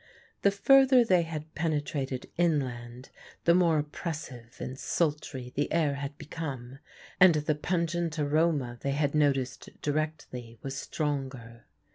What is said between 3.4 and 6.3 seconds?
the more oppressive and sultry the air had